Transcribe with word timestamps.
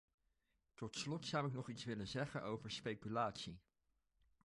Tot 0.75 0.95
slot 0.95 1.25
zou 1.25 1.47
ik 1.47 1.53
nog 1.53 1.69
iets 1.69 1.83
willen 1.83 2.07
zeggen 2.07 2.43
over 2.43 2.71
speculatie. 2.71 3.59